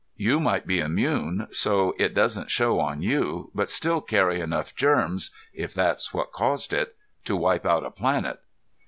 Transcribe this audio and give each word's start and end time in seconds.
"You 0.17 0.39
might 0.39 0.65
be 0.65 0.79
immune 0.79 1.45
so 1.51 1.93
it 1.99 2.15
doesn't 2.15 2.49
show 2.49 2.79
on 2.79 3.03
you, 3.03 3.51
but 3.53 3.69
still 3.69 4.01
carry 4.01 4.39
enough 4.41 4.73
germs 4.75 5.29
if 5.53 5.75
that's 5.75 6.11
what 6.11 6.31
caused 6.31 6.73
it 6.73 6.95
to 7.25 7.35
wipe 7.35 7.67
out 7.67 7.85
a 7.85 7.91
planet." 7.91 8.39